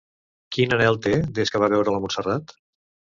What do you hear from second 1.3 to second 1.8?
des que va